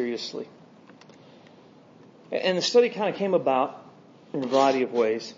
[0.00, 0.48] seriously.
[2.32, 3.84] And the study kind of came about
[4.32, 5.34] in a variety of ways.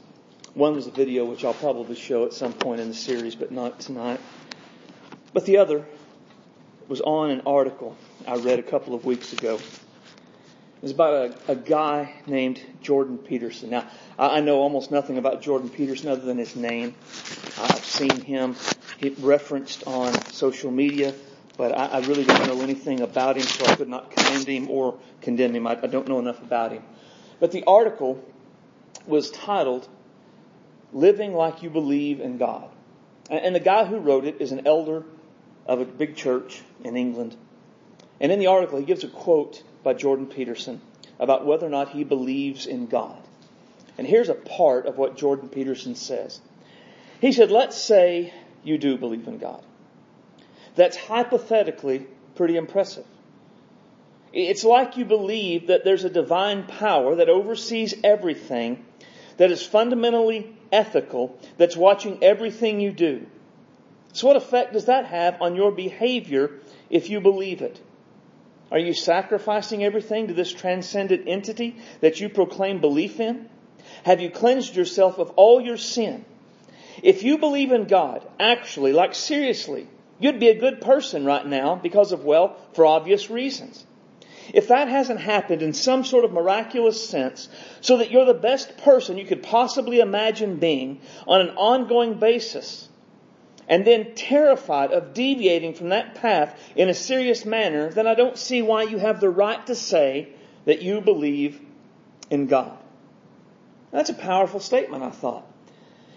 [0.55, 3.51] One was a video, which I'll probably show at some point in the series, but
[3.51, 4.21] not tonight.
[5.33, 5.85] But the other
[6.87, 9.57] was on an article I read a couple of weeks ago.
[9.57, 11.15] It was about
[11.49, 13.71] a, a guy named Jordan Peterson.
[13.71, 16.95] Now, I know almost nothing about Jordan Peterson other than his name.
[17.59, 18.55] I've seen him
[19.19, 21.15] referenced on social media
[21.57, 24.71] but I, I, really don't know anything about him, so I could not commend him
[24.71, 25.67] or condemn him.
[25.67, 26.83] I, I don't know enough about him.
[27.41, 28.25] But the article
[29.07, 29.89] was titled,
[30.93, 32.71] Living Like You Believe in God.
[33.31, 35.05] And the guy who wrote it is an elder
[35.67, 37.37] of a big church in England.
[38.21, 40.81] And in the article, he gives a quote by Jordan Peterson
[41.19, 43.23] about whether or not he believes in God.
[43.99, 46.41] And here's a part of what Jordan Peterson says.
[47.21, 48.33] He said, Let's say
[48.65, 49.63] you do believe in God.
[50.75, 53.07] That's hypothetically pretty impressive.
[54.33, 58.85] It's like you believe that there's a divine power that oversees everything,
[59.37, 63.27] that is fundamentally ethical, that's watching everything you do.
[64.15, 66.51] So what effect does that have on your behavior
[66.89, 67.81] if you believe it?
[68.71, 73.51] Are you sacrificing everything to this transcendent entity that you proclaim belief in?
[74.05, 76.25] Have you cleansed yourself of all your sin?
[77.03, 79.89] If you believe in God, actually, like seriously,
[80.23, 83.85] You'd be a good person right now because of, well, for obvious reasons.
[84.55, 87.49] If that hasn't happened in some sort of miraculous sense,
[87.81, 92.89] so that you're the best person you could possibly imagine being on an ongoing basis,
[93.69, 98.39] and then terrified of deviating from that path in a serious manner, then I don't
[98.39, 100.29] see why you have the right to say
[100.67, 101.61] that you believe
[102.31, 102.79] in God.
[103.91, 105.52] That's a powerful statement, I thought.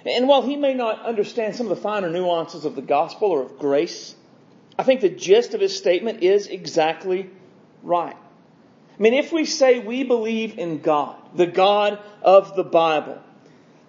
[0.06, 3.42] And while he may not understand some of the finer nuances of the gospel or
[3.42, 4.16] of grace,
[4.78, 7.30] I think the gist of his statement is exactly
[7.82, 8.16] right.
[8.98, 13.22] I mean, if we say we believe in God, the God of the Bible,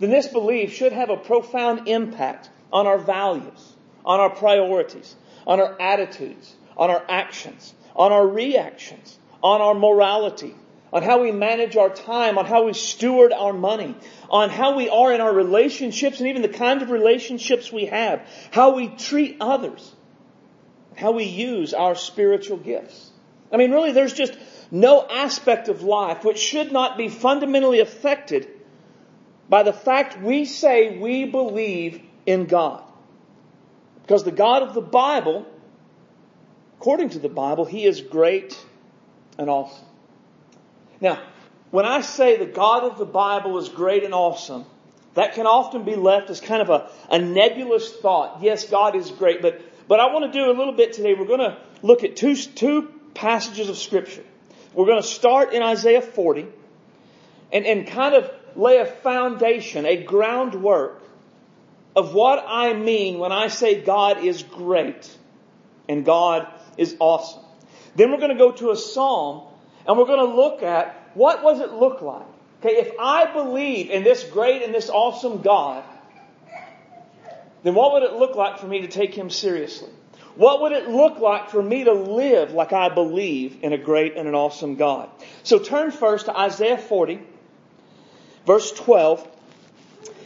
[0.01, 5.15] then this belief should have a profound impact on our values, on our priorities,
[5.47, 10.55] on our attitudes, on our actions, on our reactions, on our morality,
[10.93, 13.95] on how we manage our time, on how we steward our money,
[14.31, 18.27] on how we are in our relationships and even the kind of relationships we have,
[18.51, 19.95] how we treat others,
[20.97, 23.11] how we use our spiritual gifts.
[23.53, 24.37] I mean, really, there's just
[24.71, 28.49] no aspect of life which should not be fundamentally affected
[29.49, 32.83] by the fact we say we believe in God.
[34.03, 35.47] Because the God of the Bible,
[36.79, 38.59] according to the Bible, He is great
[39.39, 39.86] and awesome.
[41.01, 41.23] Now,
[41.71, 44.65] when I say the God of the Bible is great and awesome,
[45.15, 48.43] that can often be left as kind of a, a nebulous thought.
[48.43, 51.15] Yes, God is great, but, but I want to do a little bit today.
[51.15, 54.25] We're going to look at two, two passages of Scripture.
[54.75, 56.47] We're going to start in Isaiah 40
[57.53, 61.03] and, and kind of lay a foundation, a groundwork
[61.95, 65.11] of what I mean when I say God is great
[65.89, 66.47] and God
[66.77, 67.43] is awesome.
[67.95, 69.49] Then we're going to go to a psalm
[69.87, 72.27] and we're going to look at what does it look like?
[72.61, 75.85] Okay, if I believe in this great and this awesome God,
[77.63, 79.91] then what would it look like for me to take him seriously?
[80.37, 84.17] What would it look like for me to live like I believe in a great
[84.17, 85.09] and an awesome God?
[85.43, 87.21] So turn first to Isaiah 40,
[88.45, 89.27] verse 12.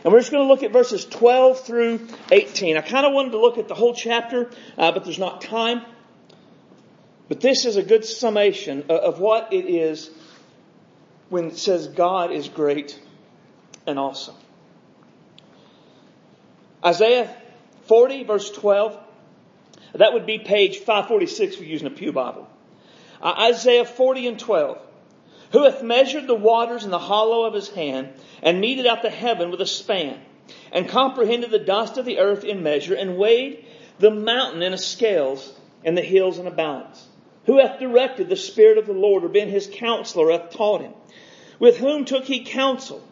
[0.02, 2.76] And we're just going to look at verses 12 through 18.
[2.76, 5.82] I kind of wanted to look at the whole chapter, uh, but there's not time.
[7.30, 10.10] But this is a good summation of what it is
[11.28, 13.00] when it says God is great
[13.86, 14.34] and awesome.
[16.84, 17.32] Isaiah
[17.86, 18.98] 40 verse 12,
[19.94, 22.48] that would be page 546 if you're using a Pew Bible.
[23.22, 24.78] Uh, Isaiah 40 and 12.
[25.52, 28.08] Who hath measured the waters in the hollow of his hand,
[28.42, 30.20] and meted out the heaven with a span,
[30.72, 33.66] and comprehended the dust of the earth in measure, and weighed
[34.00, 35.52] the mountain in a scales,
[35.84, 37.06] and the hills in a balance?
[37.46, 40.92] Who hath directed the Spirit of the Lord, or been his counselor, hath taught him?
[41.58, 43.02] With whom took he counsel?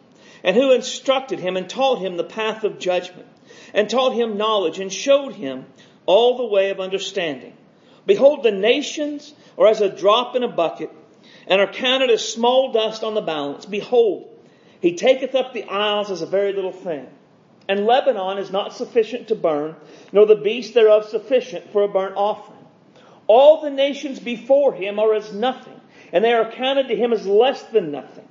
[0.43, 3.27] And who instructed him and taught him the path of judgment?
[3.73, 5.65] And taught him knowledge and showed him
[6.05, 7.53] all the way of understanding?
[8.05, 10.91] Behold, the nations are as a drop in a bucket
[11.47, 13.65] and are counted as small dust on the balance.
[13.65, 14.29] Behold,
[14.79, 17.07] he taketh up the isles as a very little thing.
[17.67, 19.75] And Lebanon is not sufficient to burn,
[20.11, 22.58] nor the beast thereof sufficient for a burnt offering.
[23.29, 25.79] All the nations before him are as nothing,
[26.11, 28.27] and they are counted to him as less than nothing,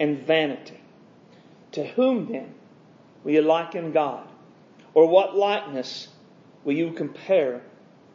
[0.00, 0.80] and vanity.
[1.72, 2.54] To whom then
[3.22, 4.26] will you liken God?
[4.94, 6.08] Or what likeness
[6.64, 7.60] will you compare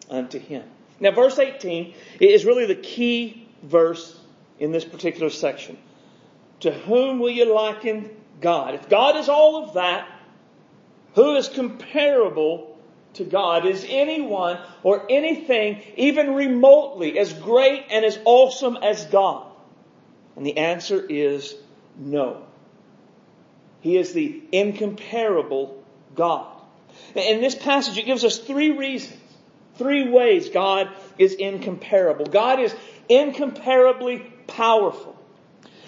[0.09, 0.63] unto him?
[0.99, 4.19] Now, verse 18 is really the key verse
[4.57, 5.77] in this particular section.
[6.61, 8.09] To whom will you liken
[8.41, 8.73] God?
[8.73, 10.07] If God is all of that,
[11.13, 12.72] who is comparable
[13.13, 13.65] to God?
[13.65, 19.47] Is anyone or anything even remotely as great and as awesome as God?
[20.35, 21.55] And the answer is
[21.97, 22.43] no.
[23.81, 25.83] He is the incomparable
[26.15, 26.47] God.
[27.15, 29.19] In this passage, it gives us three reasons,
[29.75, 32.25] three ways God is incomparable.
[32.25, 32.73] God is
[33.09, 35.19] incomparably powerful.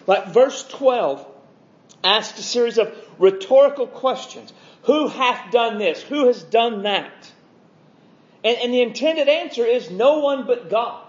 [0.08, 1.26] Like verse 12
[2.04, 4.54] asks a series of rhetorical questions.
[4.86, 6.02] Who hath done this?
[6.02, 7.32] Who has done that?
[8.44, 11.02] And, and the intended answer is no one but God.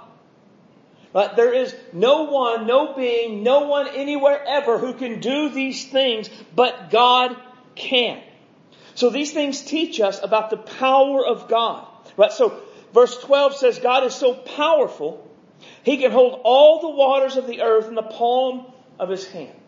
[1.12, 5.86] But there is no one, no being, no one anywhere ever who can do these
[5.86, 7.36] things, but God
[7.74, 8.22] can.
[8.94, 11.86] So these things teach us about the power of God.
[12.16, 12.32] Right?
[12.32, 12.60] So
[12.92, 15.30] verse 12 says God is so powerful,
[15.82, 18.66] he can hold all the waters of the earth in the palm
[18.98, 19.58] of his hand.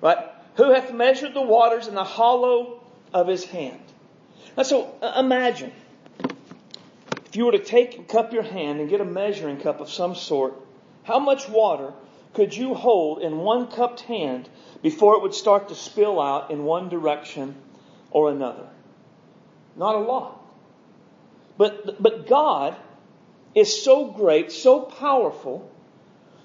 [0.00, 0.18] Right?
[0.54, 2.79] Who hath measured the waters in the hollow
[3.12, 3.80] of his hand?
[4.56, 5.72] Now, so uh, imagine
[7.26, 9.88] if you were to take and cup your hand and get a measuring cup of
[9.88, 10.54] some sort,
[11.04, 11.92] how much water
[12.34, 14.48] could you hold in one cupped hand
[14.82, 17.54] before it would start to spill out in one direction
[18.10, 18.66] or another?
[19.76, 20.40] Not a lot.
[21.56, 22.76] But, but God
[23.54, 25.70] is so great, so powerful,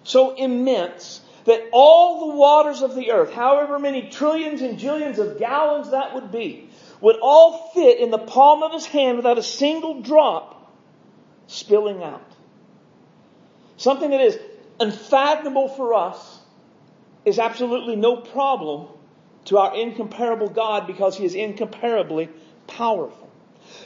[0.03, 5.39] so immense, that all the waters of the earth, however many trillions and jillions of
[5.39, 6.69] gallons that would be,
[7.01, 10.73] would all fit in the palm of his hand without a single drop
[11.47, 12.31] spilling out.
[13.77, 14.39] Something that is
[14.79, 16.39] unfathomable for us
[17.25, 18.87] is absolutely no problem
[19.45, 22.29] to our incomparable God because he is incomparably
[22.67, 23.31] powerful.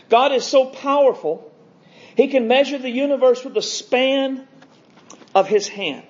[0.09, 1.51] God is so powerful,
[2.15, 4.47] he can measure the universe with the span
[5.35, 6.05] of his hand.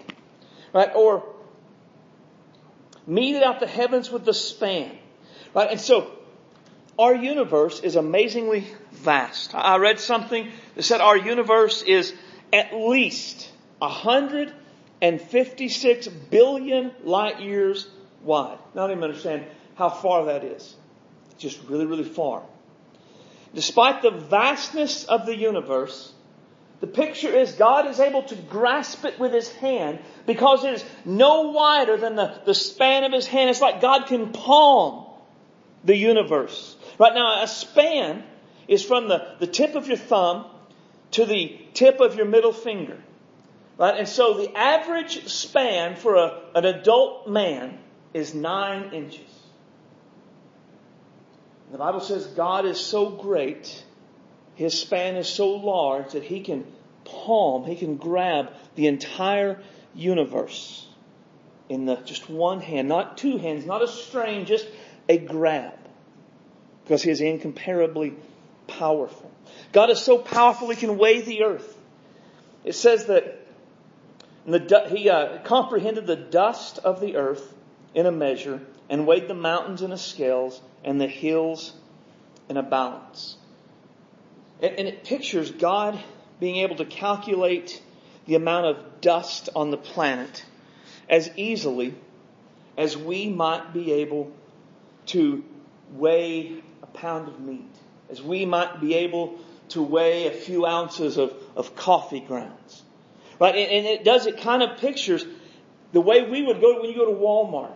[0.73, 0.91] Right?
[0.93, 1.28] Or
[3.09, 4.97] meted out the heavens with the span.
[5.53, 5.71] Right?
[5.71, 6.09] And so,
[6.97, 9.55] our universe is amazingly vast.
[9.55, 12.13] I read something that said our universe is
[12.51, 17.87] at least 156 billion light years
[18.23, 18.59] wide.
[18.75, 19.45] Now, I don't even understand
[19.75, 20.75] how far that is.
[21.37, 22.43] Just really, really far.
[23.55, 26.11] Despite the vastness of the universe,
[26.79, 30.85] the picture is God is able to grasp it with his hand because it is
[31.03, 33.49] no wider than the, the span of his hand.
[33.49, 35.05] It's like God can palm
[35.83, 36.77] the universe.
[36.97, 38.23] Right now, a span
[38.67, 40.45] is from the, the tip of your thumb
[41.11, 42.97] to the tip of your middle finger.
[43.77, 43.97] Right?
[43.97, 47.77] And so the average span for a, an adult man
[48.13, 49.21] is nine inches.
[51.71, 53.83] The Bible says God is so great
[54.59, 56.65] his span is so large that he can
[57.05, 59.61] palm, he can grab the entire
[59.95, 60.85] universe
[61.69, 64.67] in the, just one hand, not two hands, not a strain, just
[65.07, 65.75] a grab.
[66.83, 68.15] Because he is incomparably
[68.67, 69.31] powerful.
[69.71, 71.77] God is so powerful he can weigh the earth.
[72.65, 73.39] It says that
[74.45, 77.55] the, he uh, comprehended the dust of the earth
[77.95, 78.59] in a measure
[78.89, 81.71] and weighed the mountains in a scales and the hills
[82.49, 83.37] in a balance.
[84.61, 85.99] And, and it pictures God
[86.39, 87.81] being able to calculate
[88.25, 90.45] the amount of dust on the planet
[91.09, 91.95] as easily
[92.77, 94.31] as we might be able
[95.07, 95.43] to
[95.91, 97.75] weigh a pound of meat,
[98.09, 99.39] as we might be able
[99.69, 102.83] to weigh a few ounces of, of coffee grounds.
[103.39, 103.55] Right?
[103.55, 105.25] And, and it does, it kind of pictures
[105.91, 107.73] the way we would go when you go to Walmart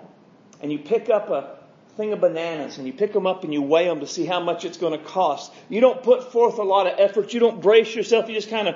[0.61, 1.57] and you pick up a,
[1.97, 4.39] thing of bananas and you pick them up and you weigh them to see how
[4.39, 5.51] much it's going to cost.
[5.69, 7.33] You don't put forth a lot of effort.
[7.33, 8.27] You don't brace yourself.
[8.27, 8.75] You just kind of.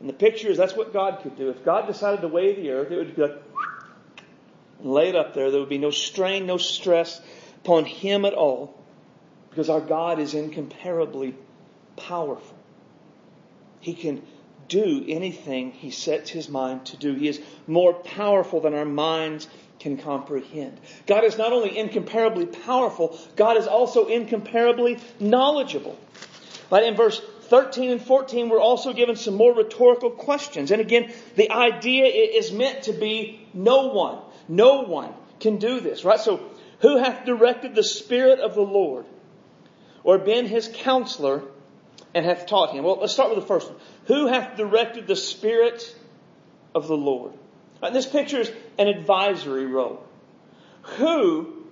[0.00, 1.48] And the picture is that's what God could do.
[1.50, 3.42] If God decided to weigh the earth, it would be like,
[4.80, 5.50] and lay it up there.
[5.50, 7.20] There would be no strain, no stress
[7.64, 8.78] upon Him at all
[9.50, 11.34] because our God is incomparably
[11.96, 12.56] powerful.
[13.80, 14.22] He can
[14.68, 17.14] do anything He sets His mind to do.
[17.14, 20.78] He is more powerful than our minds can comprehend.
[21.06, 25.98] God is not only incomparably powerful, God is also incomparably knowledgeable.
[26.70, 30.70] But in verse 13 and 14, we're also given some more rhetorical questions.
[30.70, 34.18] And again, the idea is meant to be no one,
[34.48, 36.20] no one can do this, right?
[36.20, 36.40] So,
[36.80, 39.06] who hath directed the Spirit of the Lord,
[40.04, 41.42] or been his counselor,
[42.14, 42.84] and hath taught him?
[42.84, 43.80] Well, let's start with the first one.
[44.06, 45.96] Who hath directed the Spirit
[46.74, 47.32] of the Lord?
[47.80, 50.04] Right, this picture is an advisory role.
[50.96, 51.64] Who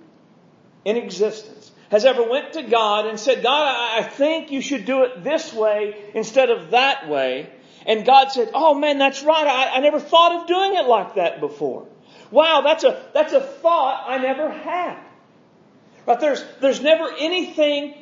[0.85, 5.03] in existence has ever went to God and said, God, I think you should do
[5.03, 7.49] it this way instead of that way,
[7.87, 9.47] And God said, oh man, that's right.
[9.47, 11.87] I, I never thought of doing it like that before.
[12.29, 14.99] Wow, that's a, that's a thought I never had.
[16.05, 16.19] Right?
[16.19, 17.95] There's, there's never anything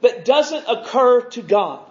[0.00, 1.84] that doesn't occur to God.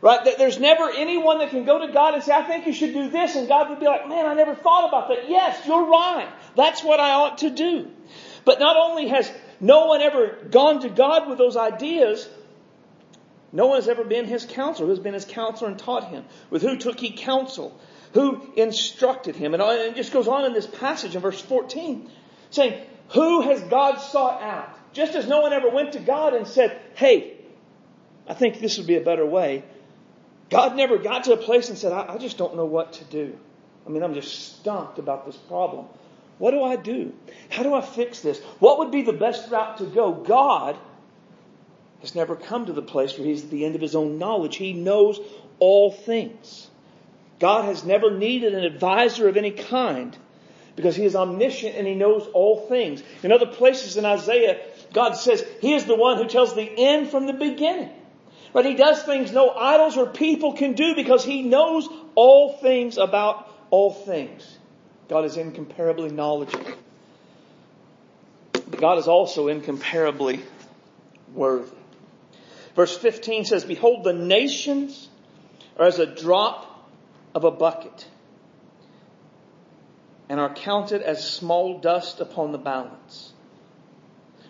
[0.00, 0.36] Right?
[0.38, 3.10] There's never anyone that can go to God and say, I think you should do
[3.10, 3.34] this.
[3.34, 5.28] And God would be like, man, I never thought about that.
[5.28, 6.28] Yes, you're right.
[6.54, 7.90] That's what I ought to do.
[8.44, 12.28] But not only has no one ever gone to God with those ideas,
[13.52, 14.88] no one has ever been his counselor.
[14.88, 16.24] Who's been his counselor and taught him?
[16.50, 17.78] With who took he counsel?
[18.12, 19.54] Who instructed him?
[19.54, 22.10] Uh, and it just goes on in this passage in verse 14,
[22.50, 24.74] saying, Who has God sought out?
[24.92, 27.36] Just as no one ever went to God and said, Hey,
[28.26, 29.64] I think this would be a better way.
[30.50, 33.04] God never got to a place and said, I, I just don't know what to
[33.04, 33.38] do.
[33.86, 35.86] I mean, I'm just stumped about this problem.
[36.38, 37.12] What do I do?
[37.50, 38.38] How do I fix this?
[38.58, 40.12] What would be the best route to go?
[40.12, 40.76] God
[42.00, 44.56] has never come to the place where he's at the end of his own knowledge.
[44.56, 45.20] He knows
[45.58, 46.68] all things.
[47.40, 50.16] God has never needed an advisor of any kind
[50.76, 53.02] because he is omniscient and he knows all things.
[53.22, 54.60] In other places in Isaiah,
[54.92, 57.90] God says he is the one who tells the end from the beginning.
[58.52, 62.98] But he does things no idols or people can do because he knows all things
[62.98, 64.58] about all things.
[65.08, 66.72] God is incomparably knowledgeable.
[68.70, 70.42] God is also incomparably
[71.34, 71.76] worthy.
[72.74, 75.08] Verse 15 says, Behold, the nations
[75.78, 76.88] are as a drop
[77.34, 78.06] of a bucket
[80.28, 83.32] and are counted as small dust upon the balance.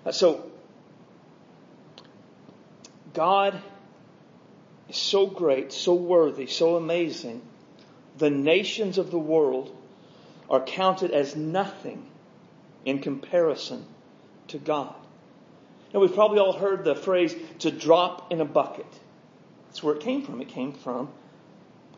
[0.05, 0.51] Uh, so,
[3.15, 3.61] God
[4.89, 7.43] is so great, so worthy, so amazing.
[8.17, 9.75] The nations of the world
[10.51, 12.07] are counted as nothing
[12.85, 13.85] in comparison
[14.49, 14.95] to God.
[15.93, 18.87] Now we've probably all heard the phrase to drop in a bucket.
[19.67, 20.41] That's where it came from.
[20.41, 21.11] It came from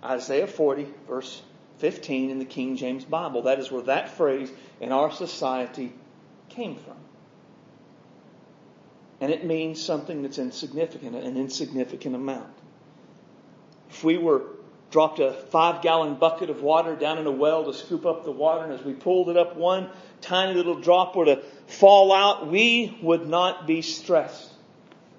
[0.04, 1.42] Isaiah 40 verse
[1.78, 3.42] 15 in the King James Bible.
[3.42, 5.92] That is where that phrase in our society
[6.50, 6.96] came from.
[9.20, 12.59] And it means something that's insignificant, an insignificant amount.
[14.00, 14.44] If we were
[14.90, 18.32] dropped a five gallon bucket of water down in a well to scoop up the
[18.32, 19.90] water, and as we pulled it up, one
[20.22, 24.50] tiny little drop were to fall out, we would not be stressed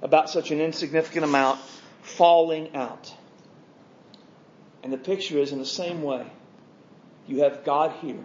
[0.01, 1.59] about such an insignificant amount
[2.01, 3.13] falling out.
[4.81, 6.25] And the picture is in the same way.
[7.27, 8.23] You have God here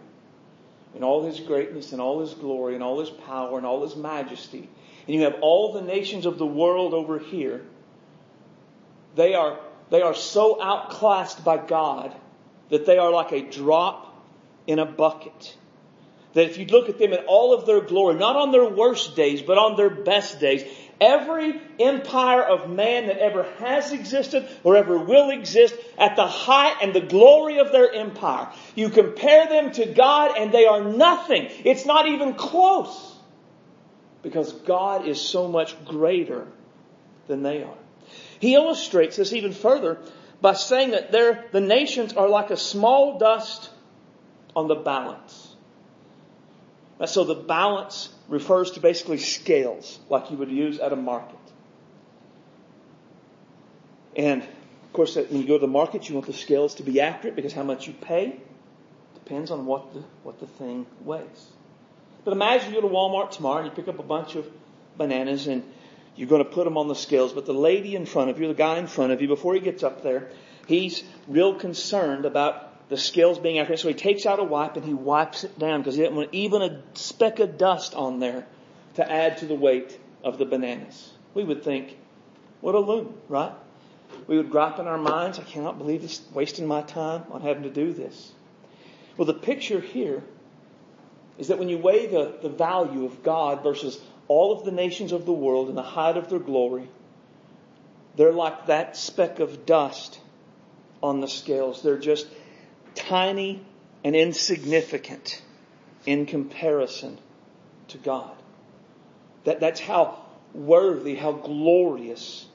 [0.95, 3.95] in all His greatness and all His glory and all His power and all His
[3.95, 4.71] majesty.
[5.07, 7.63] And you have all the nations of the world over here.
[9.17, 9.59] They are
[9.91, 12.15] they are so outclassed by God
[12.71, 14.15] that they are like a drop
[14.67, 15.57] in a bucket.
[16.35, 19.17] That if you look at them in all of their glory, not on their worst
[19.17, 20.65] days, but on their best days,
[21.01, 26.77] every empire of man that ever has existed or ever will exist at the height
[26.83, 31.49] and the glory of their empire, you compare them to God and they are nothing.
[31.65, 33.15] It's not even close.
[34.23, 36.47] Because God is so much greater
[37.29, 37.79] than they are.
[38.41, 39.99] He illustrates this even further
[40.41, 43.71] by saying that the nations are like a small dust
[44.55, 45.55] on the balance.
[47.07, 51.39] So the balance refers to basically scales, like you would use at a market.
[54.17, 57.01] And of course, when you go to the market, you want the scales to be
[57.03, 58.41] accurate because how much you pay
[59.15, 61.51] depends on what the, what the thing weighs.
[62.25, 64.49] But imagine you go to Walmart tomorrow and you pick up a bunch of
[64.97, 65.63] bananas and
[66.17, 68.49] you're going to put them on the scales, but the lady in front of you,
[68.49, 70.31] the guy in front of you, before he gets up there,
[70.67, 73.81] he's real concerned about the scales being accurate.
[73.81, 76.31] So he takes out a wipe and he wipes it down because he doesn't want
[76.33, 78.47] even a speck of dust on there
[78.95, 81.13] to add to the weight of the bananas.
[81.35, 81.97] We would think,
[82.61, 83.53] what a loon, right?
[84.27, 87.65] We would gripe in our minds, I cannot believe this wasting my time on having
[87.65, 88.33] to do this.
[89.17, 90.23] Well, the picture here
[91.39, 95.13] is that when you weigh the, the value of God versus all of the nations
[95.13, 96.89] of the world in the height of their glory,
[98.17, 100.19] they're like that speck of dust
[101.03, 101.83] on the scales.
[101.83, 102.27] They're just
[102.95, 103.65] tiny
[104.03, 105.43] and insignificant
[106.07, 107.19] in comparison
[107.89, 108.35] to God.
[109.45, 110.23] That, that's how
[110.55, 112.47] worthy, how glorious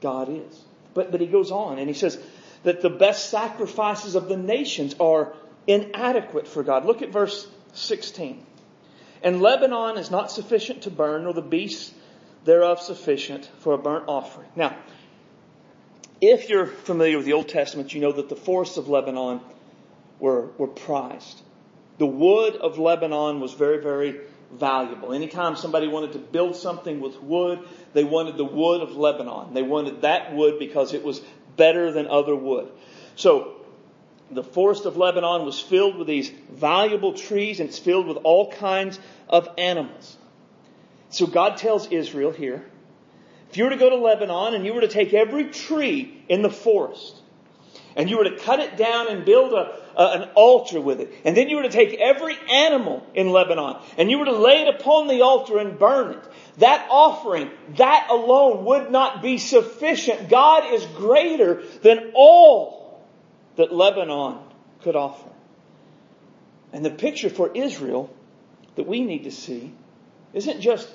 [0.00, 0.62] God is.
[0.94, 2.18] But, but he goes on and he says
[2.62, 5.34] that the best sacrifices of the nations are
[5.66, 6.84] inadequate for God.
[6.84, 8.44] Look at verse 16.
[9.24, 11.92] And Lebanon is not sufficient to burn, nor the beasts
[12.44, 14.48] thereof sufficient for a burnt offering.
[14.54, 14.76] Now,
[16.20, 19.40] if you're familiar with the Old Testament, you know that the forests of Lebanon
[20.20, 21.40] were, were prized.
[21.96, 24.20] The wood of Lebanon was very, very
[24.52, 25.12] valuable.
[25.12, 27.60] Anytime somebody wanted to build something with wood,
[27.94, 29.54] they wanted the wood of Lebanon.
[29.54, 31.20] They wanted that wood because it was
[31.56, 32.70] better than other wood.
[33.16, 33.63] So,
[34.34, 38.50] the forest of Lebanon was filled with these valuable trees and it's filled with all
[38.50, 38.98] kinds
[39.28, 40.16] of animals.
[41.10, 42.64] So God tells Israel here,
[43.50, 46.42] if you were to go to Lebanon and you were to take every tree in
[46.42, 47.14] the forest
[47.96, 51.12] and you were to cut it down and build a, a, an altar with it,
[51.24, 54.62] and then you were to take every animal in Lebanon and you were to lay
[54.62, 56.24] it upon the altar and burn it,
[56.58, 60.28] that offering, that alone would not be sufficient.
[60.28, 62.83] God is greater than all
[63.56, 64.38] that Lebanon
[64.82, 65.28] could offer.
[66.72, 68.10] And the picture for Israel
[68.76, 69.72] that we need to see
[70.32, 70.88] isn't just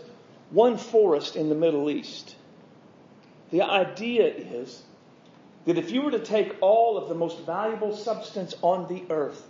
[0.51, 2.35] one forest in the Middle East.
[3.51, 4.81] The idea is
[5.65, 9.41] that if you were to take all of the most valuable substance on the earth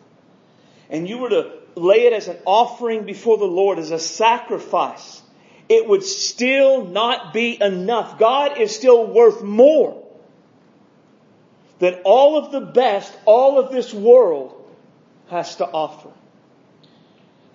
[0.89, 5.21] and you were to lay it as an offering before the Lord, as a sacrifice,
[5.67, 8.19] it would still not be enough.
[8.19, 9.98] God is still worth more
[11.79, 14.55] than all of the best all of this world
[15.29, 16.09] has to offer.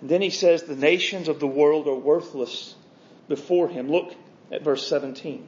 [0.01, 2.75] And then he says the nations of the world are worthless
[3.27, 3.89] before him.
[3.89, 4.13] Look
[4.51, 5.47] at verse 17.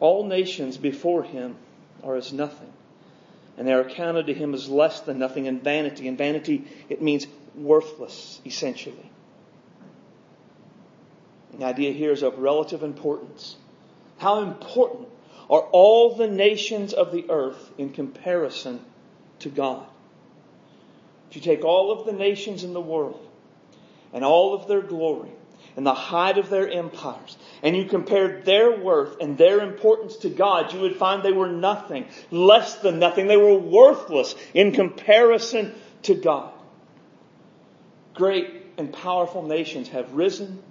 [0.00, 1.56] All nations before him
[2.04, 2.72] are as nothing,
[3.56, 6.06] and they are accounted to him as less than nothing and vanity.
[6.06, 7.26] And vanity, it means
[7.56, 9.10] worthless, essentially.
[11.58, 13.56] The idea here is of relative importance.
[14.18, 15.08] How important
[15.50, 18.80] are all the nations of the earth in comparison
[19.40, 19.86] to God?
[21.30, 23.26] If you take all of the nations in the world
[24.12, 25.30] and all of their glory
[25.76, 30.28] and the height of their empires, and you compared their worth and their importance to
[30.28, 33.26] God, you would find they were nothing, less than nothing.
[33.26, 36.52] They were worthless in comparison to God.
[38.14, 40.62] Great and powerful nations have risen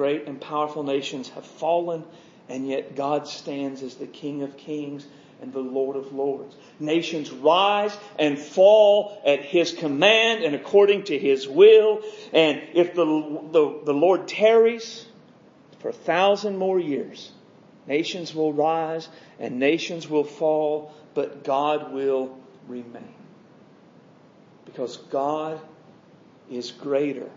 [0.00, 2.04] Great and powerful nations have fallen,
[2.50, 5.06] and yet God stands as the King of kings
[5.40, 6.54] and the Lord of lords.
[6.78, 12.02] Nations rise and fall at His command and according to His will.
[12.32, 15.06] And if the, the, the Lord tarries
[15.78, 17.30] for a thousand more years,
[17.86, 22.36] nations will rise and nations will fall, but God will
[22.68, 23.14] remain.
[24.66, 25.60] Because God
[26.50, 27.30] is greater,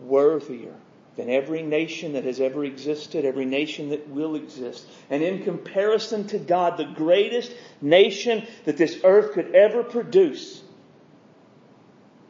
[0.00, 0.74] worthier,
[1.16, 4.84] than every nation that has ever existed, every nation that will exist.
[5.10, 10.62] And in comparison to God, the greatest nation that this earth could ever produce,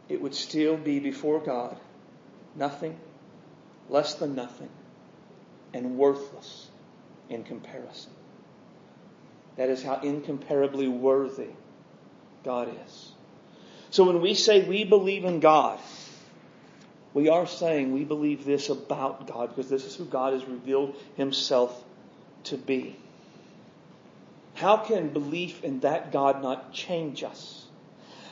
[0.09, 1.79] it would still be before God
[2.57, 2.99] nothing,
[3.89, 4.71] less than nothing,
[5.73, 6.69] and worthless
[7.29, 8.13] in comparison.
[9.57, 11.51] That is how incomparably worthy
[12.45, 13.13] God is.
[13.91, 15.79] So when we say we believe in God,
[17.15, 20.97] we are saying we believe this about God because this is who God has revealed
[21.17, 21.83] himself
[22.45, 22.97] to be.
[24.55, 27.65] How can belief in that God not change us?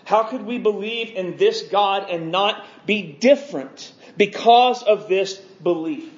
[0.05, 6.11] How could we believe in this God and not be different because of this belief?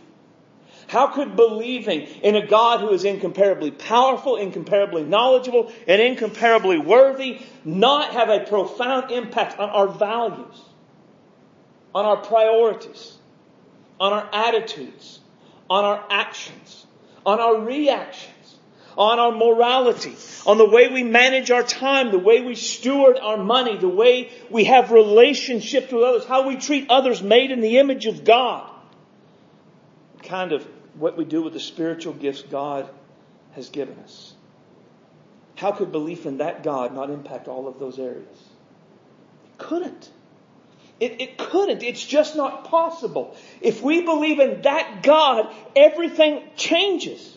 [0.87, 7.41] How could believing in a God who is incomparably powerful, incomparably knowledgeable, and incomparably worthy
[7.65, 10.63] not have a profound impact on our values?
[11.95, 13.17] On our priorities,
[14.01, 15.21] on our attitudes,
[15.71, 16.87] on our actions,
[17.25, 18.31] on our reactions,
[18.97, 23.37] on our morality, on the way we manage our time, the way we steward our
[23.37, 27.79] money, the way we have relationships with others, how we treat others made in the
[27.79, 28.71] image of God.
[30.23, 32.89] Kind of what we do with the spiritual gifts God
[33.53, 34.35] has given us.
[35.57, 38.39] How could belief in that God not impact all of those areas?
[39.47, 40.11] It couldn't.
[41.01, 41.83] It, it couldn't.
[41.83, 43.37] It's just not possible.
[43.61, 47.37] If we believe in that God, everything changes.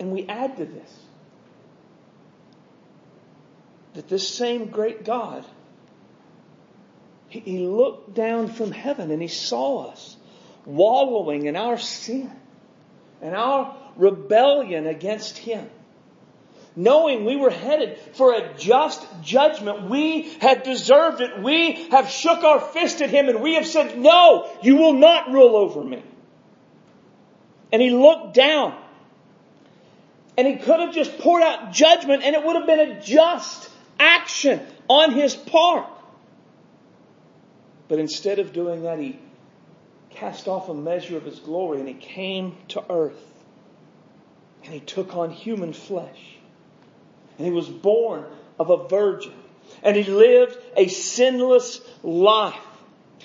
[0.00, 0.98] And we add to this
[3.94, 5.44] that this same great God,
[7.28, 10.16] he, he looked down from heaven and he saw us
[10.64, 12.32] wallowing in our sin
[13.20, 15.68] and our rebellion against him
[16.76, 19.90] knowing we were headed for a just judgment.
[19.90, 21.42] We had deserved it.
[21.42, 25.30] We have shook our fist at him and we have said, no, you will not
[25.32, 26.02] rule over me.
[27.72, 28.76] And he looked down
[30.36, 33.70] and he could have just poured out judgment and it would have been a just
[33.98, 35.86] action on his part.
[37.88, 39.18] But instead of doing that, he
[40.10, 43.22] cast off a measure of his glory and he came to earth
[44.64, 46.31] and he took on human flesh.
[47.38, 48.24] And he was born
[48.58, 49.34] of a virgin.
[49.82, 52.54] And he lived a sinless life.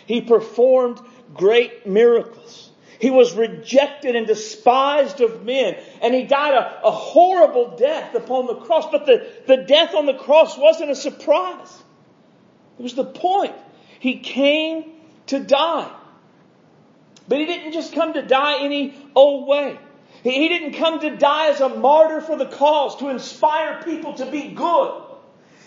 [0.05, 0.99] He performed
[1.33, 2.71] great miracles.
[2.99, 8.47] He was rejected and despised of men, and he died a, a, horrible death upon
[8.47, 8.87] the cross.
[8.91, 11.83] But the, the death on the cross wasn't a surprise.
[12.79, 13.53] It was the point.
[13.99, 14.93] He came
[15.27, 15.91] to die.
[17.27, 19.77] But he didn't just come to die any old way.
[20.23, 24.25] He, didn't come to die as a martyr for the cause, to inspire people to
[24.25, 25.03] be good.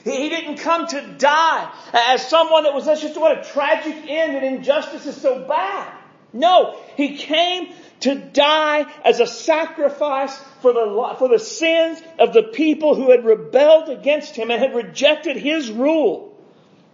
[0.04, 3.96] He, he didn't come to die as someone that was, that's just what a tragic
[4.08, 5.92] end and injustice is so bad.
[6.32, 12.44] No, he came to die as a sacrifice for the, for the sins of the
[12.44, 16.38] people who had rebelled against him and had rejected his rule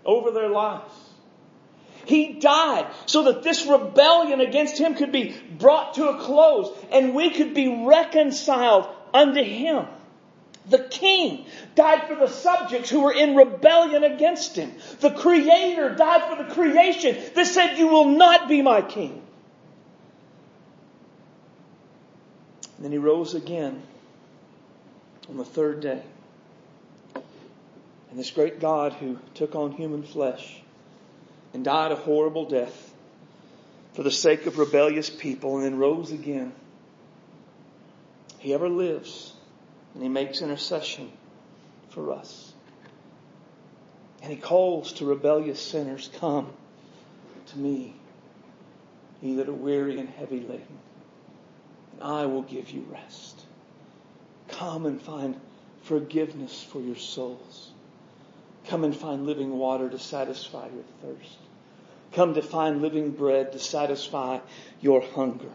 [0.05, 0.93] over their lives.
[2.07, 7.15] He died so that this rebellion against him could be brought to a close and
[7.15, 9.87] we could be reconciled unto him.
[10.69, 14.73] The king died for the subjects who were in rebellion against him.
[15.01, 19.23] The creator died for the creation that said, you will not be my king.
[22.77, 23.83] And then he rose again
[25.29, 26.03] on the third day.
[27.15, 30.63] And this great God who took on human flesh
[31.57, 32.93] and died a horrible death
[33.95, 36.53] for the sake of rebellious people and then rose again.
[38.39, 39.33] He ever lives
[39.95, 41.11] and he makes intercession
[41.89, 42.53] for us.
[44.23, 46.53] And he calls to rebellious sinners, come
[47.47, 47.95] to me,
[49.23, 50.79] ye that are weary and heavy laden,
[51.95, 53.41] and I will give you rest.
[54.49, 55.41] Come and find
[55.85, 57.71] forgiveness for your souls.
[58.67, 61.39] Come and find living water to satisfy your thirst.
[62.17, 64.39] Come to find living bread to satisfy
[64.81, 65.51] your hunger.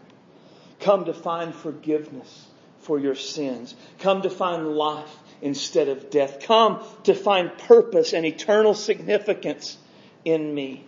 [0.78, 2.46] Come to find forgiveness
[2.78, 3.74] for your sins.
[3.98, 6.38] Come to find life instead of death.
[6.46, 9.76] Come to find purpose and eternal significance
[10.24, 10.84] in me.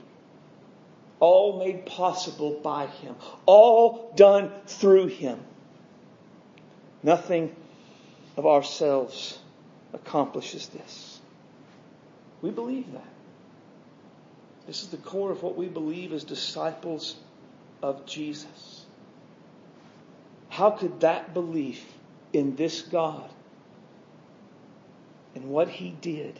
[1.18, 3.16] All made possible by Him.
[3.44, 5.40] All done through Him.
[7.02, 7.52] Nothing
[8.36, 9.36] of ourselves
[9.92, 11.18] accomplishes this.
[12.42, 13.13] We believe that.
[14.66, 17.16] This is the core of what we believe as disciples
[17.82, 18.86] of Jesus.
[20.48, 21.84] How could that belief
[22.32, 23.28] in this God
[25.34, 26.38] and what He did,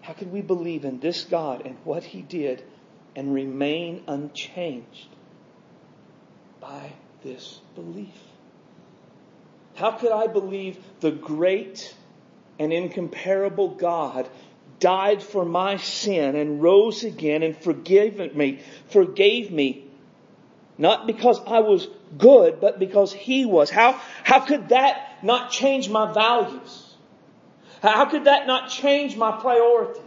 [0.00, 2.62] how could we believe in this God and what He did
[3.14, 5.08] and remain unchanged
[6.60, 8.14] by this belief?
[9.74, 11.94] How could I believe the great
[12.58, 14.28] and incomparable God
[14.80, 18.60] died for my sin and rose again and forgave me,
[18.90, 19.84] forgave me,
[20.78, 23.70] not because I was good, but because He was.
[23.70, 26.94] How, how could that not change my values?
[27.82, 30.02] How could that not change my priorities?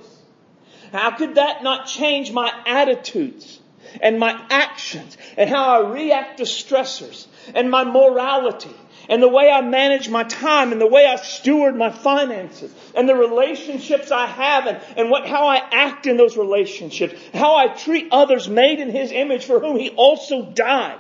[0.92, 3.60] How could that not change my attitudes
[4.02, 8.76] and my actions and how I react to stressors and my morality
[9.10, 13.10] and the way I manage my time and the way I steward my finances and
[13.10, 17.70] the relationships I have and, and what, how I act in those relationships, how I
[17.70, 21.00] treat others made in His image for whom He also died.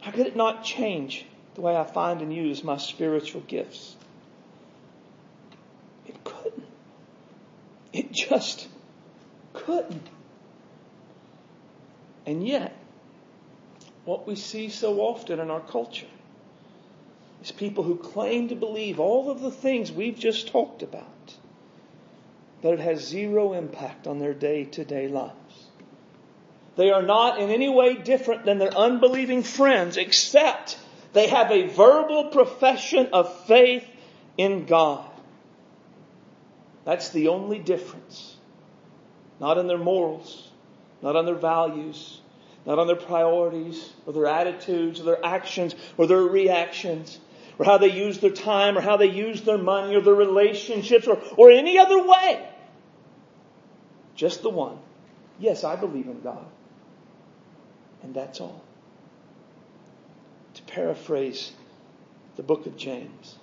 [0.00, 3.94] How could it not change the way I find and use my spiritual gifts?
[6.06, 6.64] It couldn't.
[7.92, 8.66] It just
[9.52, 10.08] couldn't.
[12.24, 12.74] And yet,
[14.06, 16.06] what we see so often in our culture
[17.42, 21.34] is people who claim to believe all of the things we've just talked about,
[22.62, 25.36] but it has zero impact on their day to day lives.
[26.76, 30.78] They are not in any way different than their unbelieving friends, except
[31.12, 33.86] they have a verbal profession of faith
[34.38, 35.10] in God.
[36.84, 38.36] That's the only difference.
[39.38, 40.48] Not in their morals,
[41.02, 42.20] not on their values,
[42.64, 47.18] not on their priorities, or their attitudes, or their actions, or their reactions
[47.62, 51.06] or how they use their time, or how they use their money, or their relationships,
[51.06, 52.44] or, or any other way.
[54.16, 54.78] Just the one.
[55.38, 56.44] Yes, I believe in God.
[58.02, 58.64] And that's all.
[60.54, 61.52] To paraphrase
[62.34, 63.36] the book of James,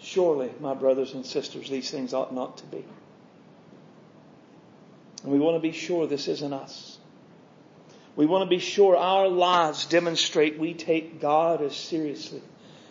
[0.00, 2.84] surely, my brothers and sisters, these things ought not to be.
[5.22, 6.98] And we want to be sure this isn't us.
[8.16, 12.42] We want to be sure our lives demonstrate we take God as seriously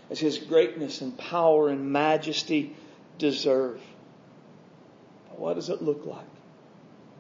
[0.10, 2.76] as His greatness and power and majesty
[3.18, 3.82] deserve.
[5.30, 6.26] But what does it look like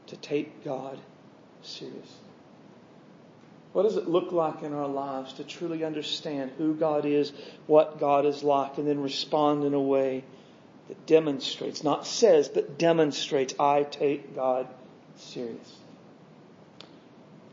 [0.08, 0.97] to take God
[1.62, 2.04] seriously?
[3.73, 7.32] What does it look like in our lives to truly understand who God is,
[7.67, 10.23] what God is like, and then respond in a way
[10.88, 14.67] that demonstrates, not says, but demonstrates, I take God
[15.15, 15.76] seriously?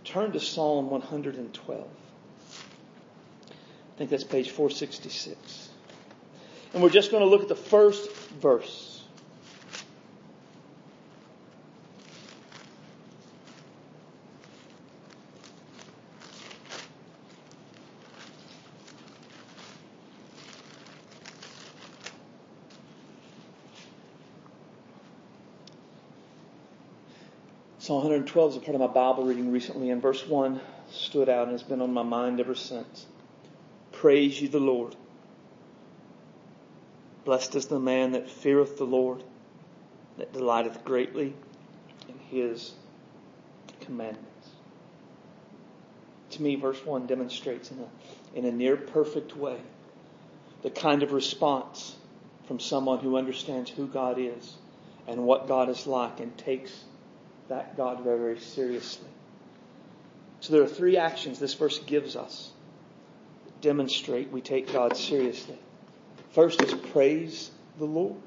[0.05, 1.87] Turn to Psalm 112.
[3.95, 5.69] I think that's page 466.
[6.73, 8.91] And we're just going to look at the first verse.
[27.79, 31.43] Psalm 112 is a part of my Bible reading recently, and verse 1 stood out
[31.43, 33.07] and has been on my mind ever since.
[34.05, 34.95] Praise ye the Lord.
[37.25, 39.25] Blessed is the man that feareth the Lord,
[40.19, 41.33] that delighteth greatly
[42.07, 42.75] in his
[43.81, 44.51] commandments.
[46.33, 49.57] To me, verse 1 demonstrates in a, in a near perfect way
[50.61, 51.97] the kind of response
[52.47, 54.55] from someone who understands who God is
[55.09, 56.79] and what God is like and takes
[57.49, 59.09] that God very, very seriously.
[60.41, 62.51] So there are three actions this verse gives us
[63.65, 65.59] demonstrate we take God seriously.
[66.33, 68.21] First is praise the Lord.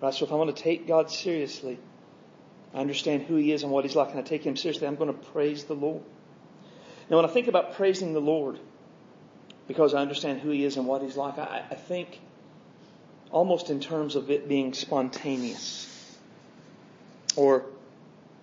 [0.00, 1.78] Right, so if I want to take God seriously,
[2.74, 4.96] I understand who He is and what He's like, and I take Him seriously, I'm
[4.96, 6.02] going to praise the Lord.
[7.10, 8.58] Now, when I think about praising the Lord,
[9.68, 12.20] because I understand who He is and what He's like, I, I think
[13.30, 16.16] almost in terms of it being spontaneous
[17.36, 17.66] or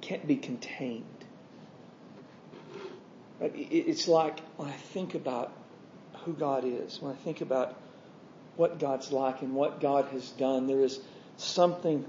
[0.02, 1.18] can't be contained.
[3.41, 5.52] It's like when I think about
[6.23, 7.75] who God is, when I think about
[8.56, 10.99] what God's like and what God has done, there is
[11.38, 12.06] something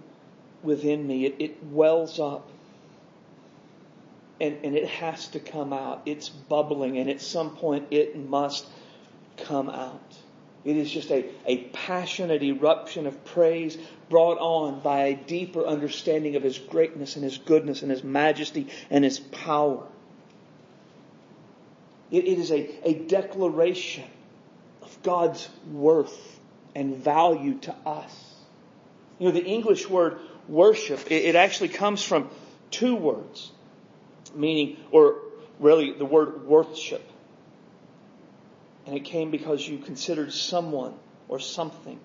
[0.62, 1.27] within me.
[1.27, 2.49] It, it wells up
[4.40, 6.03] and, and it has to come out.
[6.07, 8.66] It's bubbling and at some point it must
[9.37, 10.01] come out.
[10.64, 16.37] It is just a, a passionate eruption of praise brought on by a deeper understanding
[16.37, 19.87] of His greatness and His goodness and His majesty and His power.
[22.11, 24.05] It, it is a, a declaration
[24.83, 26.40] of God's worth
[26.75, 28.35] and value to us.
[29.18, 30.18] You know, the English word
[30.49, 32.31] worship, it, it actually comes from
[32.70, 33.51] two words,
[34.35, 35.18] meaning, or
[35.59, 37.07] really the word worship.
[38.87, 40.94] And it came because you considered someone
[41.29, 42.01] or something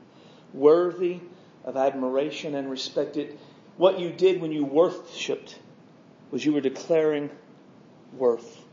[0.53, 1.19] worthy
[1.63, 3.17] of admiration and respect.
[3.17, 3.39] It,
[3.77, 5.57] what you did when you worshipped
[6.31, 7.29] was you were declaring
[8.13, 8.64] worth.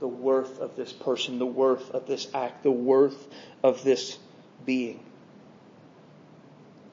[0.00, 3.28] The worth of this person, the worth of this act, the worth
[3.62, 4.18] of this
[4.64, 5.00] being.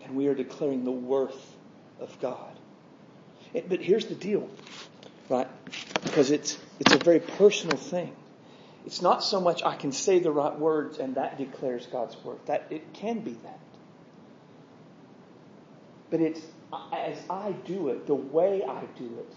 [0.04, 1.56] And we are declaring the worth
[2.00, 2.52] of God.
[3.54, 4.50] It, but here's the deal,
[5.30, 5.48] right?
[6.04, 8.16] Because it's, it's a very personal thing.
[8.86, 12.46] It's not so much I can say the right words and that declares God's worth.
[12.48, 13.60] That it can be that.
[16.10, 16.42] But it's
[16.92, 19.34] as I do it, the way I do it,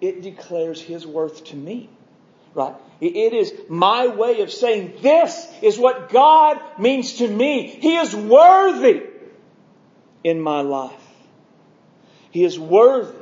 [0.00, 1.88] it declares His worth to me.
[2.54, 2.74] Right?
[3.00, 7.66] It is my way of saying this is what God means to me.
[7.66, 9.02] He is worthy
[10.22, 10.92] in my life.
[12.30, 13.18] He is worthy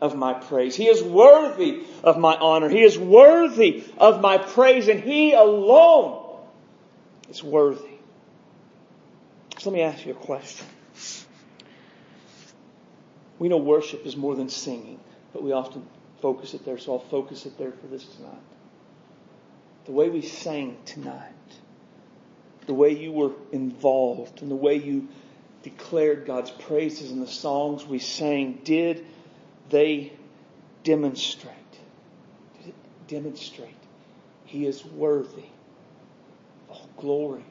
[0.00, 0.74] of my praise.
[0.74, 2.68] He is worthy of my honor.
[2.68, 6.40] He is worthy of my praise and He alone
[7.30, 7.98] is worthy.
[9.58, 10.66] So let me ask you a question.
[13.38, 14.98] We know worship is more than singing,
[15.32, 15.86] but we often
[16.20, 18.38] focus it there, so I'll focus it there for this tonight.
[19.84, 21.32] The way we sang tonight,
[22.66, 25.08] the way you were involved, and the way you
[25.62, 29.04] declared God's praises in the songs we sang, did
[29.70, 30.12] they
[30.84, 31.54] demonstrate,
[32.58, 32.74] Did it
[33.08, 33.74] demonstrate
[34.52, 35.46] he is worthy
[36.68, 37.44] of glory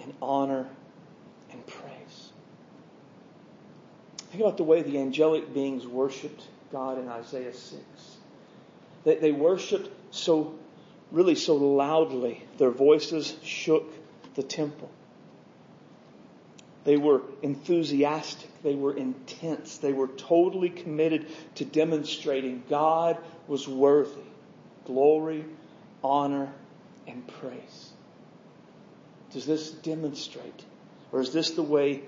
[0.00, 0.68] and honor
[1.50, 2.30] and praise.
[4.30, 7.82] Think about the way the angelic beings worshiped God in Isaiah 6.
[9.02, 10.54] They, they worshiped so,
[11.10, 13.92] really so loudly, their voices shook
[14.34, 14.90] the temple.
[16.84, 18.50] They were enthusiastic.
[18.62, 19.78] They were intense.
[19.78, 24.22] They were totally committed to demonstrating God was worthy.
[24.84, 25.44] Glory,
[26.04, 26.52] honor,
[27.08, 27.90] and praise.
[29.32, 30.64] Does this demonstrate?
[31.12, 32.02] Or is this the way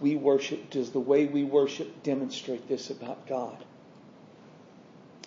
[0.00, 0.70] we worship?
[0.70, 3.56] Does the way we worship demonstrate this about God?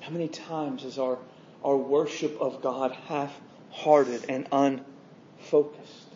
[0.01, 1.17] How many times is our,
[1.63, 3.33] our worship of God half
[3.71, 6.07] hearted and unfocused?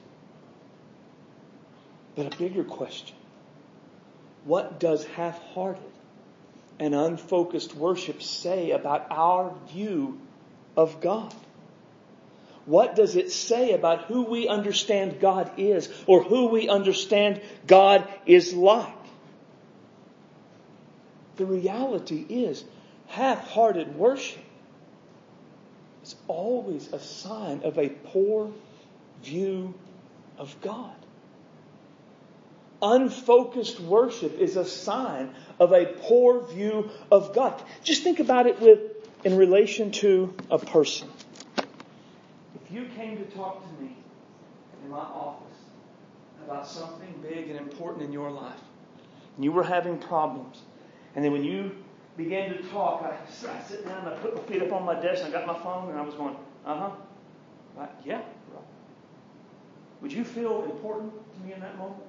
[2.15, 3.15] But a bigger question
[4.45, 5.81] what does half hearted
[6.79, 10.19] and unfocused worship say about our view
[10.77, 11.33] of God?
[12.65, 18.07] What does it say about who we understand God is or who we understand God
[18.25, 18.93] is like?
[21.37, 22.63] The reality is
[23.07, 24.44] half hearted worship
[26.05, 28.51] is always a sign of a poor
[29.23, 29.73] view
[30.37, 30.95] of God.
[32.81, 37.59] Unfocused worship is a sign of a poor view of God.
[37.83, 38.79] Just think about it with,
[39.23, 41.09] in relation to a person.
[41.57, 43.95] If you came to talk to me
[44.83, 45.41] in my office
[46.43, 48.59] about something big and important in your life,
[49.35, 50.61] and you were having problems,
[51.15, 51.71] and then when you
[52.17, 53.17] began to talk, I,
[53.49, 55.61] I sit down I put my feet up on my desk and I got my
[55.61, 56.89] phone and I was going, uh huh.
[57.77, 58.21] Like, yeah,
[60.01, 62.01] Would you feel important to me in that moment?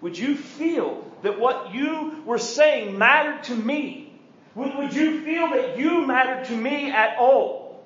[0.00, 4.18] Would you feel that what you were saying mattered to me?
[4.54, 7.84] Would, would you feel that you mattered to me at all?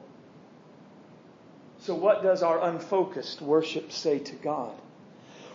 [1.79, 4.75] So, what does our unfocused worship say to God?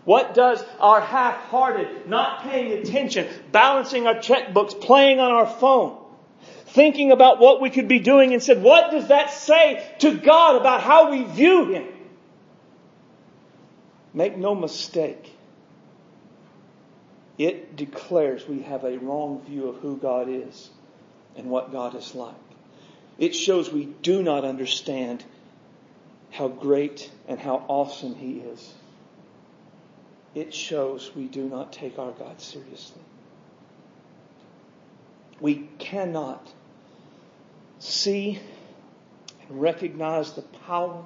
[0.06, 5.98] What does our half hearted, not paying attention, balancing our checkbooks, playing on our phone,
[6.68, 10.82] thinking about what we could be doing instead, what does that say to God about
[10.82, 11.88] how we view Him?
[14.14, 15.32] Make no mistake.
[17.40, 20.70] It declares we have a wrong view of who God is
[21.36, 22.36] and what God is like.
[23.18, 25.24] It shows we do not understand
[26.32, 28.74] how great and how awesome He is.
[30.36, 33.02] It shows we do not take our God seriously.
[35.40, 36.52] We cannot
[37.80, 38.40] see
[39.48, 41.06] and recognize the power,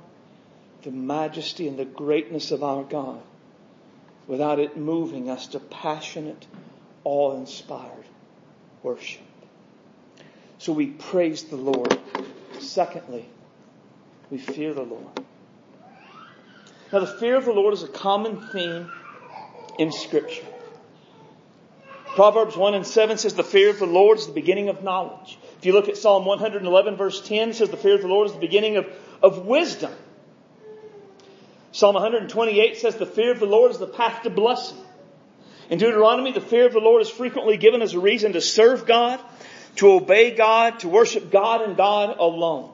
[0.81, 3.21] the majesty, and the greatness of our God
[4.27, 6.47] without it moving us to passionate,
[7.03, 8.05] awe inspired
[8.83, 9.21] worship.
[10.57, 11.99] So we praise the Lord.
[12.59, 13.27] Secondly,
[14.29, 15.05] we fear the Lord.
[16.91, 18.91] Now, the fear of the Lord is a common theme
[19.79, 20.45] in Scripture.
[22.15, 25.39] Proverbs 1 and 7 says, The fear of the Lord is the beginning of knowledge.
[25.57, 28.27] If you look at Psalm 111, verse 10, it says, The fear of the Lord
[28.27, 28.87] is the beginning of,
[29.23, 29.91] of wisdom.
[31.71, 34.77] Psalm 128 says the fear of the Lord is the path to blessing.
[35.69, 38.87] In Deuteronomy, the fear of the Lord is frequently given as a reason to serve
[38.87, 39.19] God,
[39.75, 42.71] to obey God, to worship God and God alone.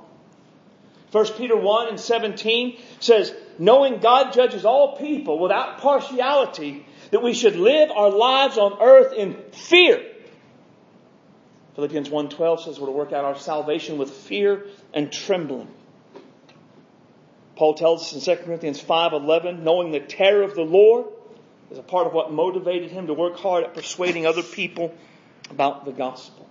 [1.11, 7.33] 1 Peter 1 and 17 says, knowing God judges all people without partiality, that we
[7.33, 10.01] should live our lives on earth in fear.
[11.75, 15.67] Philippians 1.12 says we're to work out our salvation with fear and trembling.
[17.55, 21.05] Paul tells us in 2 Corinthians 5:11, knowing the terror of the Lord
[21.71, 24.93] is a part of what motivated him to work hard at persuading other people
[25.49, 26.47] about the gospel.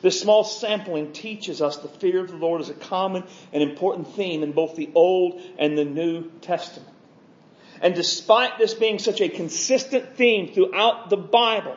[0.00, 3.22] This small sampling teaches us the fear of the Lord is a common
[3.52, 6.91] and important theme in both the Old and the New Testament.
[7.82, 11.76] And despite this being such a consistent theme throughout the Bible,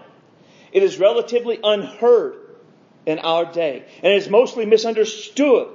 [0.72, 2.36] it is relatively unheard
[3.06, 5.70] in our day and it is mostly misunderstood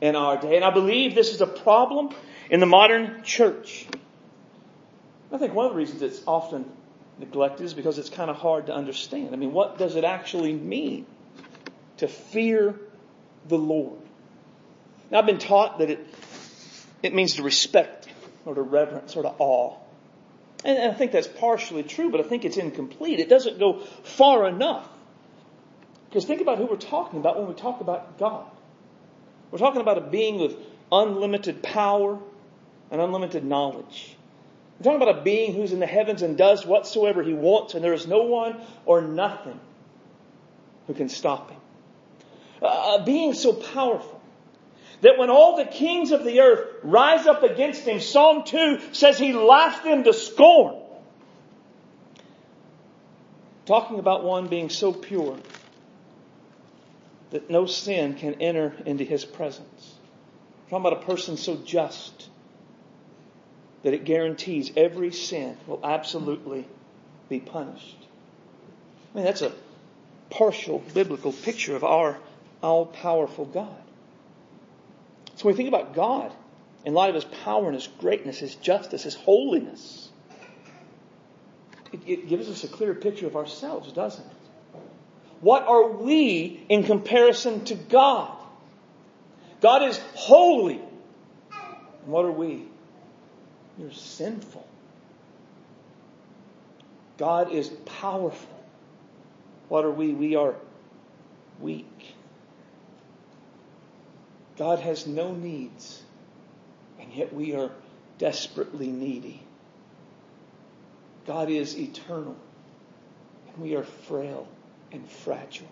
[0.00, 0.56] in our day.
[0.56, 2.10] And I believe this is a problem
[2.50, 3.86] in the modern church.
[5.30, 6.64] I think one of the reasons it's often
[7.18, 9.30] neglected is because it's kind of hard to understand.
[9.32, 11.06] I mean, what does it actually mean
[11.98, 12.78] to fear
[13.48, 14.00] the Lord?
[15.10, 16.06] Now, I've been taught that it,
[17.02, 18.01] it means to respect
[18.44, 19.76] or to reverence or to awe.
[20.64, 23.18] And I think that's partially true, but I think it's incomplete.
[23.18, 24.88] It doesn't go far enough.
[26.08, 28.46] Because think about who we're talking about when we talk about God.
[29.50, 30.56] We're talking about a being with
[30.90, 32.18] unlimited power
[32.90, 34.16] and unlimited knowledge.
[34.78, 37.84] We're talking about a being who's in the heavens and does whatsoever he wants, and
[37.84, 39.58] there is no one or nothing
[40.86, 41.60] who can stop him.
[42.62, 44.21] A being so powerful
[45.02, 49.18] that when all the kings of the earth rise up against him, Psalm 2 says
[49.18, 50.76] he laughs them to scorn.
[53.66, 55.36] Talking about one being so pure
[57.30, 59.94] that no sin can enter into his presence.
[60.70, 62.28] Talking about a person so just
[63.82, 66.66] that it guarantees every sin will absolutely
[67.28, 67.96] be punished.
[69.12, 69.52] I mean, that's a
[70.30, 72.18] partial biblical picture of our
[72.62, 73.81] all powerful God.
[75.42, 76.32] So when we think about God,
[76.84, 80.08] in light of His power and His greatness, His justice, His holiness,
[81.92, 84.36] it, it gives us a clear picture of ourselves, doesn't it?
[85.40, 88.38] What are we in comparison to God?
[89.60, 90.80] God is holy.
[91.50, 92.62] And what are we?
[93.78, 94.64] You're sinful.
[97.18, 98.64] God is powerful.
[99.68, 100.12] What are we?
[100.12, 100.54] We are
[101.58, 102.14] weak.
[104.62, 106.00] God has no needs,
[107.00, 107.72] and yet we are
[108.18, 109.42] desperately needy.
[111.26, 112.36] God is eternal,
[113.48, 114.46] and we are frail
[114.92, 115.66] and fragile.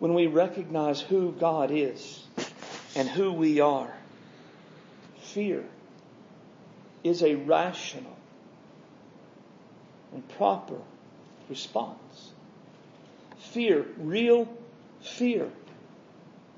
[0.00, 2.26] When we recognize who God is
[2.96, 3.94] and who we are.
[5.22, 5.64] Fear
[7.04, 8.16] is a rational
[10.12, 10.80] and proper
[11.48, 12.32] response.
[13.38, 14.48] Fear, real
[15.00, 15.48] fear,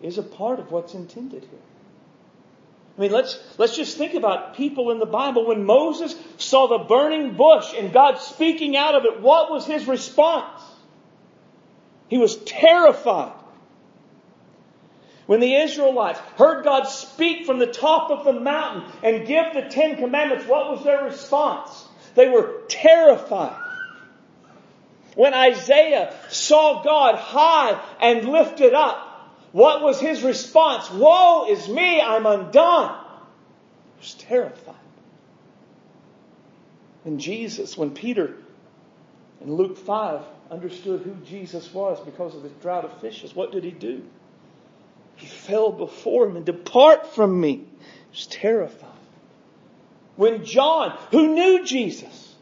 [0.02, 1.60] is a part of what's intended here.
[2.96, 5.46] I mean, let's, let's just think about people in the Bible.
[5.46, 9.86] When Moses saw the burning bush and God speaking out of it, what was his
[9.86, 10.62] response?
[12.08, 13.32] He was terrified.
[15.26, 19.62] When the Israelites heard God speak from the top of the mountain and give the
[19.70, 21.70] Ten Commandments, what was their response?
[22.16, 23.56] They were terrified.
[25.14, 29.09] When Isaiah saw God high and lifted up,
[29.52, 30.90] what was his response?
[30.90, 32.96] Woe is me, I'm undone.
[33.96, 34.74] He was terrified.
[37.04, 38.36] And Jesus, when Peter
[39.40, 43.64] in Luke 5 understood who Jesus was because of the drought of fishes, what did
[43.64, 44.02] he do?
[45.16, 47.52] He fell before him and depart from me.
[47.56, 48.88] He was terrified.
[50.16, 52.34] When John, who knew Jesus,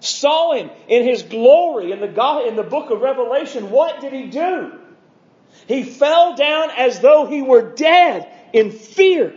[0.00, 4.12] saw him in his glory in the, God, in the book of Revelation, what did
[4.12, 4.72] he do?
[5.68, 9.34] He fell down as though he were dead in fear.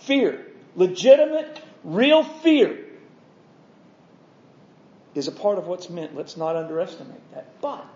[0.00, 0.46] Fear.
[0.76, 2.78] Legitimate, real fear
[5.14, 6.14] is a part of what's meant.
[6.14, 7.60] Let's not underestimate that.
[7.62, 7.86] But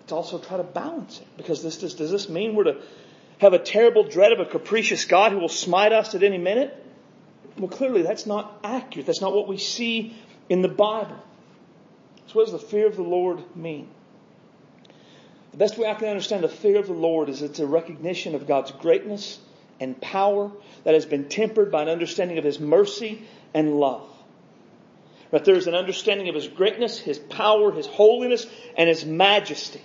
[0.00, 1.26] let's also try to balance it.
[1.38, 2.82] Because this, does, does this mean we're to
[3.38, 6.76] have a terrible dread of a capricious God who will smite us at any minute?
[7.56, 9.06] Well, clearly that's not accurate.
[9.06, 10.14] That's not what we see
[10.50, 11.16] in the Bible.
[12.26, 13.88] So what does the fear of the Lord mean?
[15.52, 18.34] The best way I can understand the fear of the Lord is it's a recognition
[18.34, 19.38] of God's greatness
[19.80, 20.52] and power
[20.84, 23.22] that has been tempered by an understanding of His mercy
[23.52, 24.08] and love.
[25.30, 28.46] But there is an understanding of His greatness, His power, His holiness,
[28.76, 29.80] and His majesty.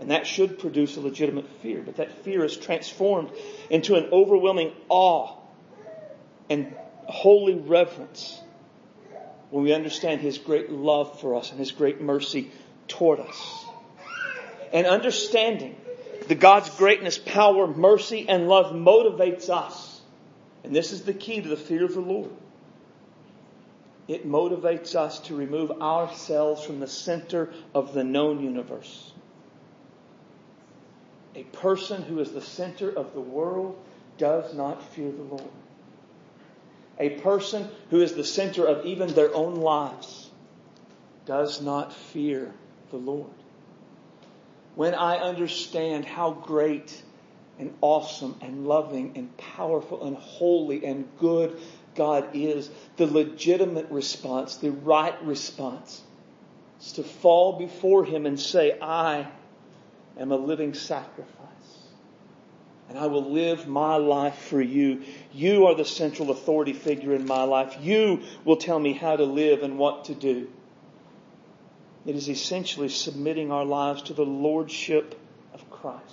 [0.00, 3.30] And that should produce a legitimate fear, but that fear is transformed
[3.70, 5.36] into an overwhelming awe
[6.48, 6.74] and
[7.06, 8.40] holy reverence
[9.50, 12.50] when we understand His great love for us and His great mercy
[12.88, 13.65] toward us.
[14.72, 15.76] And understanding
[16.28, 20.00] the God's greatness, power, mercy, and love motivates us.
[20.64, 22.30] And this is the key to the fear of the Lord.
[24.08, 29.12] It motivates us to remove ourselves from the center of the known universe.
[31.34, 33.76] A person who is the center of the world
[34.16, 35.50] does not fear the Lord.
[36.98, 40.30] A person who is the center of even their own lives
[41.26, 42.54] does not fear
[42.90, 43.30] the Lord
[44.76, 47.02] when I understand how great
[47.58, 51.58] and awesome and loving and powerful and holy and good
[51.94, 52.68] God is,
[52.98, 56.02] the legitimate response, the right response,
[56.78, 59.26] is to fall before Him and say, I
[60.18, 61.32] am a living sacrifice.
[62.90, 65.02] And I will live my life for you.
[65.32, 67.78] You are the central authority figure in my life.
[67.80, 70.48] You will tell me how to live and what to do.
[72.06, 75.20] It is essentially submitting our lives to the Lordship
[75.52, 76.04] of Christ.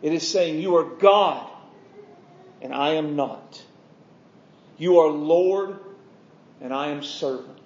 [0.00, 1.46] It is saying, You are God,
[2.62, 3.62] and I am not.
[4.78, 5.78] You are Lord,
[6.62, 7.58] and I am servant.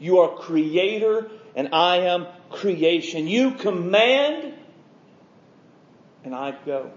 [0.00, 3.28] You are creator, and I am creation.
[3.28, 4.52] You command,
[6.24, 6.90] and I go.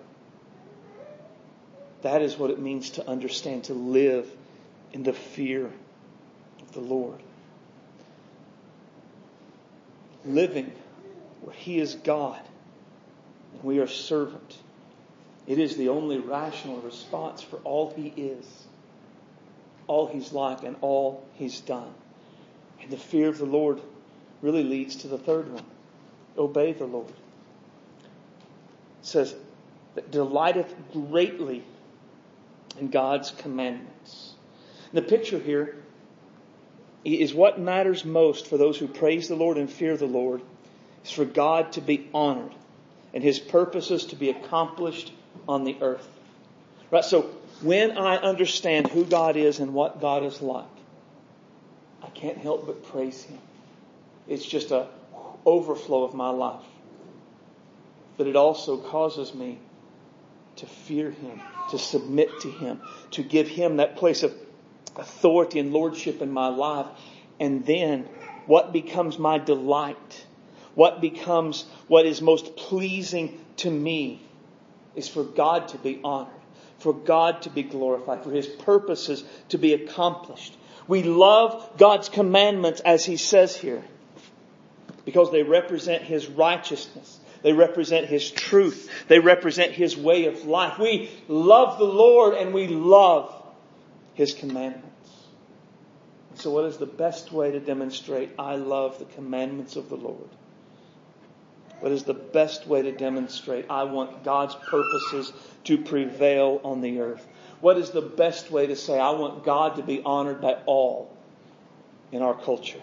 [2.02, 4.28] That is what it means to understand, to live
[4.92, 5.68] in the fear
[6.62, 7.22] of the Lord
[10.28, 10.72] living
[11.42, 12.42] where He is God
[13.54, 14.58] and we are servant.
[15.46, 18.46] It is the only rational response for all He is,
[19.88, 21.94] all He's like, and all He's done.
[22.82, 23.82] And the fear of the Lord
[24.42, 25.66] really leads to the third one
[26.38, 27.10] obey the Lord.
[27.10, 27.16] It
[29.02, 29.34] says,
[29.98, 31.64] that delighteth greatly
[32.80, 34.34] in God's commandments.
[34.92, 35.76] And the picture here
[37.16, 40.42] is what matters most for those who praise the Lord and fear the Lord
[41.04, 42.54] is for God to be honored
[43.14, 45.12] and his purposes to be accomplished
[45.48, 46.08] on the earth.
[46.92, 47.06] Right?
[47.06, 47.22] So
[47.62, 50.66] when I understand who God is and what God is like,
[52.04, 53.40] I can't help but praise him.
[54.28, 54.88] It's just a
[55.46, 56.64] overflow of my life.
[58.18, 59.60] But it also causes me
[60.58, 61.40] to fear him,
[61.72, 62.82] to submit to him,
[63.12, 64.34] to give him that place of
[64.98, 66.88] authority and lordship in my life.
[67.40, 68.08] And then
[68.46, 70.26] what becomes my delight,
[70.76, 74.22] what becomes what is most pleasing to me
[74.96, 76.34] is for God to be honored,
[76.80, 80.56] for God to be glorified, for His purposes to be accomplished.
[80.88, 83.84] We love God's commandments as He says here
[85.06, 87.20] because they represent His righteousness.
[87.44, 88.90] They represent His truth.
[89.08, 90.80] They represent His way of life.
[90.80, 93.37] We love the Lord and we love
[94.18, 95.12] His commandments.
[96.34, 100.30] So what is the best way to demonstrate I love the commandments of the Lord?
[101.82, 105.32] What is the best way to demonstrate I want God's purposes
[105.66, 107.28] to prevail on the earth?
[107.62, 111.16] What is the best way to say I want God to be honored by all
[112.12, 112.82] in our culture?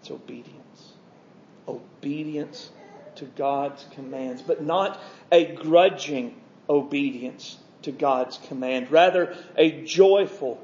[0.00, 0.94] It's obedience.
[1.68, 2.70] Obedience
[3.16, 4.98] to God's commands, but not
[5.30, 6.40] a grudging
[6.70, 10.60] obedience to God's command, rather a joyful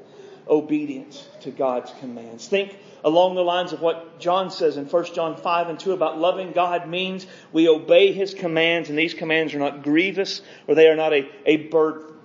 [0.47, 2.47] obedience to God's commands.
[2.47, 6.19] Think along the lines of what John says in 1 John 5 and 2 about
[6.19, 10.87] loving God means we obey His commands and these commands are not grievous or they
[10.87, 12.15] are not a, a burden.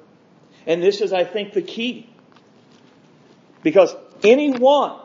[0.67, 2.09] And this is, I think, the key.
[3.63, 4.99] Because anyone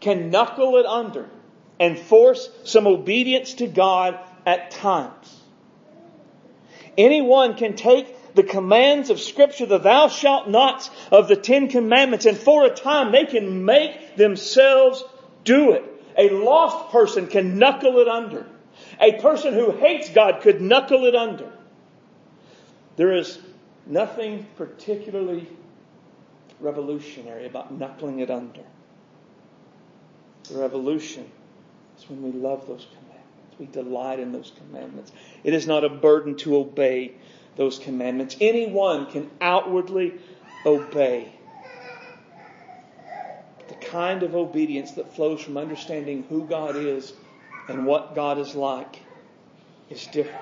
[0.00, 1.28] can knuckle it under
[1.78, 5.40] and force some obedience to God at times.
[6.96, 12.26] Anyone can take the commands of scripture, the thou shalt nots of the Ten Commandments,
[12.26, 15.02] and for a time they can make themselves
[15.42, 15.82] do it.
[16.16, 18.46] A lost person can knuckle it under.
[19.00, 21.50] A person who hates God could knuckle it under.
[22.96, 23.38] There is
[23.86, 25.46] nothing particularly
[26.60, 28.62] revolutionary about knuckling it under.
[30.48, 31.30] The revolution
[31.98, 33.58] is when we love those commandments.
[33.58, 35.12] We delight in those commandments.
[35.42, 37.14] It is not a burden to obey
[37.56, 38.36] those commandments.
[38.40, 40.14] Anyone can outwardly
[40.64, 41.32] obey.
[43.68, 47.12] The kind of obedience that flows from understanding who God is
[47.68, 49.00] and what God is like
[49.90, 50.40] is different.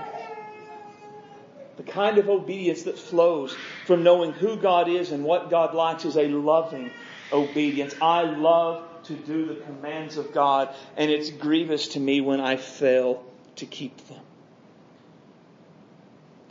[1.76, 3.56] The kind of obedience that flows
[3.86, 6.90] from knowing who God is and what God likes is a loving
[7.32, 7.94] obedience.
[8.00, 12.56] I love to do the commands of God, and it's grievous to me when I
[12.56, 13.24] fail
[13.56, 14.22] to keep them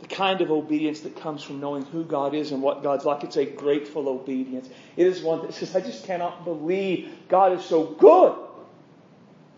[0.04, 3.24] the kind of obedience that comes from knowing who God is and what God's like.
[3.24, 4.68] It's a grateful obedience.
[4.98, 8.36] It is one that says, I just cannot believe God is so good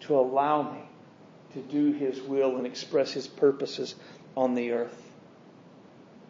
[0.02, 0.78] to allow me
[1.54, 3.96] to do His will and express His purposes
[4.36, 5.10] on the earth.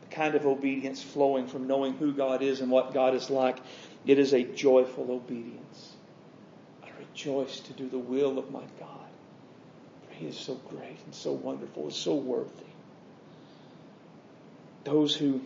[0.08, 3.58] The kind of obedience flowing from knowing who God is and what God is like.
[4.06, 5.92] It is a joyful obedience.
[6.82, 9.10] I rejoice to do the will of my God.
[10.08, 12.64] For He is so great and so wonderful and so worthy
[14.86, 15.40] those who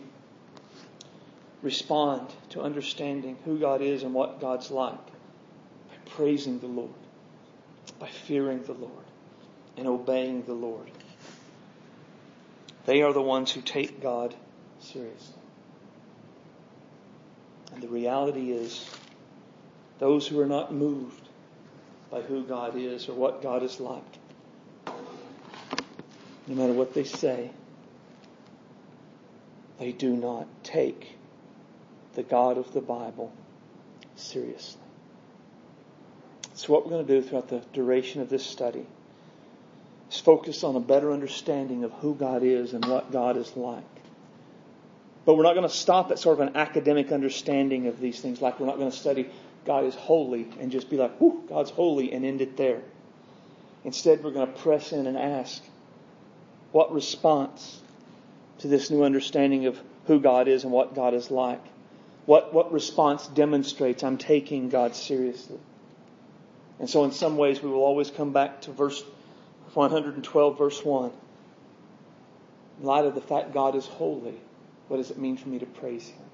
[1.63, 6.93] respond to understanding who God is and what God's like by praising the Lord,
[7.99, 9.05] by fearing the Lord,
[9.77, 10.89] and obeying the Lord.
[12.85, 14.35] They are the ones who take God
[14.79, 15.35] seriously.
[17.73, 18.87] And the reality is,
[19.97, 21.29] those who are not moved
[22.11, 24.03] by who God is or what God is like,
[24.85, 27.49] no matter what they say,
[29.81, 31.15] they do not take
[32.13, 33.33] the God of the Bible
[34.15, 34.79] seriously.
[36.53, 38.85] So what we're going to do throughout the duration of this study
[40.11, 43.83] is focus on a better understanding of who God is and what God is like.
[45.25, 48.39] But we're not going to stop at sort of an academic understanding of these things,
[48.39, 49.31] like we're not going to study
[49.65, 52.81] God is holy and just be like, whoo, God's holy and end it there.
[53.83, 55.63] Instead, we're going to press in and ask,
[56.71, 57.81] what response
[58.61, 61.63] to this new understanding of who God is and what God is like?
[62.25, 65.59] What, what response demonstrates I'm taking God seriously?
[66.79, 69.03] And so, in some ways, we will always come back to verse
[69.73, 71.11] 112, verse 1.
[72.79, 74.35] In light of the fact God is holy,
[74.87, 76.25] what does it mean for me to praise Him?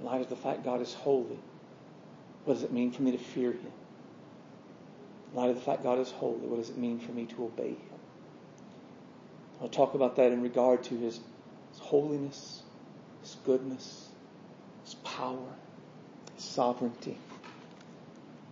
[0.00, 1.38] In light of the fact God is holy,
[2.44, 3.72] what does it mean for me to fear Him?
[5.32, 7.44] In light of the fact God is holy, what does it mean for me to
[7.44, 7.95] obey Him?
[9.60, 11.20] I'll talk about that in regard to his,
[11.70, 12.62] his holiness,
[13.22, 14.08] his goodness,
[14.84, 15.48] his power,
[16.34, 17.16] his sovereignty,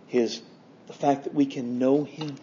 [0.07, 0.41] his
[0.87, 2.35] the fact that we can know him.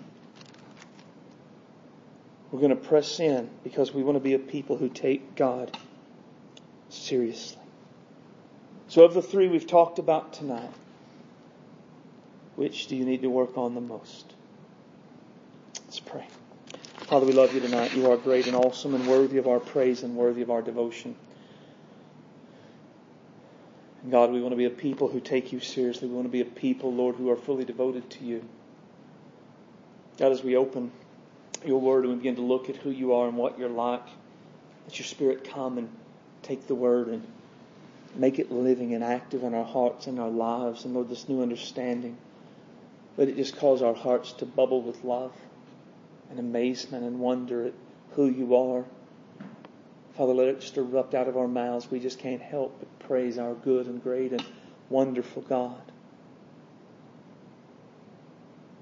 [2.51, 5.77] We're going to press in because we want to be a people who take God
[6.89, 7.59] seriously.
[8.89, 10.71] So, of the three we've talked about tonight,
[12.57, 14.35] which do you need to work on the most?
[15.87, 16.27] Let's pray.
[17.07, 17.95] Father, we love you tonight.
[17.95, 21.17] You are great and awesome and worthy of our praise and worthy of our devotion.
[24.09, 26.09] God, we want to be a people who take you seriously.
[26.09, 28.45] We want to be a people, Lord, who are fully devoted to you.
[30.19, 30.93] God, as we open
[31.67, 34.07] your word and we begin to look at who you are and what you're like,
[34.87, 35.89] let your spirit come and
[36.43, 37.27] take the word and
[38.15, 40.85] make it living and active in our hearts and our lives.
[40.85, 42.17] And Lord, this new understanding,
[43.17, 45.33] let it just cause our hearts to bubble with love
[46.33, 47.75] and amazement and wonder at
[48.13, 48.85] who you are.
[50.17, 51.91] Father, let it just erupt out of our mouths.
[51.91, 54.45] We just can't help but praise our good and great and
[54.89, 55.81] wonderful God.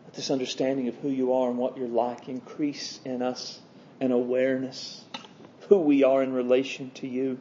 [0.07, 3.61] Let this understanding of who you are and what you're like increase in us
[4.01, 7.38] an awareness of who we are in relation to you.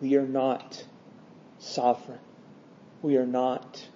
[0.00, 0.84] We are not
[1.58, 2.20] sovereign.
[3.02, 3.86] We are not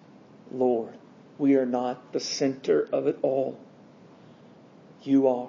[0.50, 0.94] Lord.
[1.38, 3.58] We are not the center of it all.
[5.04, 5.48] You are.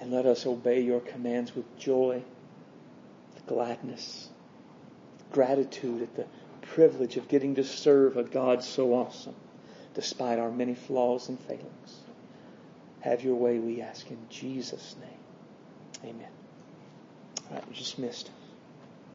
[0.00, 2.22] And let us obey your commands with joy,
[3.46, 4.28] gladness,
[5.32, 6.26] gratitude at the
[6.62, 9.34] privilege of getting to serve a God so awesome,
[9.94, 12.00] despite our many flaws and failings.
[13.00, 16.10] Have your way, we ask in Jesus' name.
[16.10, 16.30] Amen.
[17.50, 18.30] All right, we're dismissed.